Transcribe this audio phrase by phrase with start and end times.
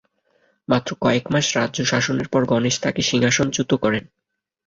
[0.67, 4.03] মাত্র কয়েক মাস রাজ্য শাসনের পর গণেশ তাঁকে সিংহাসনচ্যুত করেন।